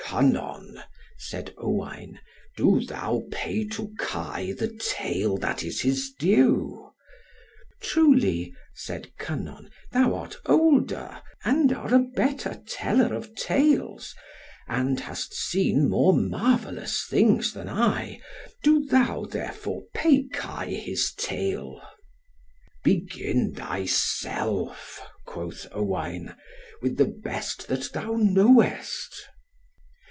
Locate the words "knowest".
28.17-29.15